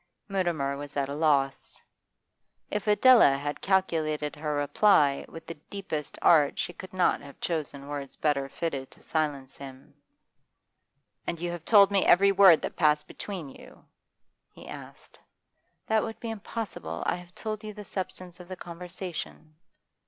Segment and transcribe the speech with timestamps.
[0.27, 1.79] Mutimer was at a loss.
[2.71, 7.87] If Adela had calculated her reply with the deepest art she could not have chosen
[7.87, 9.93] words better fitted to silence him.
[11.27, 13.85] 'And you have told me every word that passed between you?'
[14.49, 15.19] he asked.
[15.85, 17.03] 'That would be impossible.
[17.05, 19.53] I have told you the substance of the conversation.